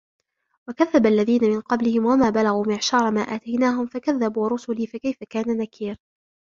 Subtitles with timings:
[0.69, 5.97] وكذب الذين من قبلهم وما بلغوا معشار ما آتيناهم فكذبوا رسلي فكيف كان نكير